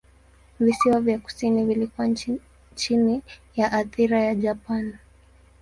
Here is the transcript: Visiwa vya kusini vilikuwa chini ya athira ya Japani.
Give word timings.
Visiwa 0.59 0.99
vya 1.01 1.19
kusini 1.19 1.65
vilikuwa 1.65 2.09
chini 2.75 3.21
ya 3.55 3.71
athira 3.71 4.23
ya 4.23 4.35
Japani. 4.35 4.93